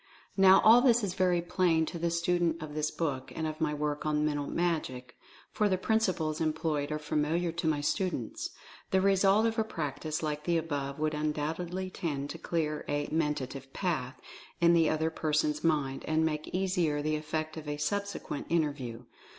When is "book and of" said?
2.89-3.61